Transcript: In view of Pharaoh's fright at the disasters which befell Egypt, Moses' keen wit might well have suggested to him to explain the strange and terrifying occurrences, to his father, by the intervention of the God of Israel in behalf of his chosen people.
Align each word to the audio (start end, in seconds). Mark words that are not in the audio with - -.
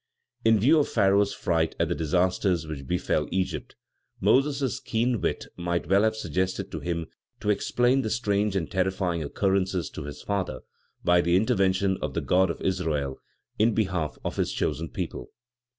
In 0.43 0.59
view 0.59 0.79
of 0.79 0.89
Pharaoh's 0.89 1.31
fright 1.31 1.75
at 1.79 1.87
the 1.87 1.93
disasters 1.93 2.65
which 2.65 2.87
befell 2.87 3.27
Egypt, 3.29 3.75
Moses' 4.19 4.79
keen 4.79 5.21
wit 5.21 5.45
might 5.57 5.87
well 5.87 6.01
have 6.01 6.15
suggested 6.15 6.71
to 6.71 6.79
him 6.79 7.05
to 7.39 7.51
explain 7.51 8.01
the 8.01 8.09
strange 8.09 8.55
and 8.55 8.71
terrifying 8.71 9.21
occurrences, 9.21 9.91
to 9.91 10.05
his 10.05 10.23
father, 10.23 10.61
by 11.03 11.21
the 11.21 11.35
intervention 11.35 11.97
of 12.01 12.15
the 12.15 12.21
God 12.21 12.49
of 12.49 12.59
Israel 12.61 13.19
in 13.59 13.75
behalf 13.75 14.17
of 14.25 14.37
his 14.37 14.51
chosen 14.51 14.89
people. 14.89 15.29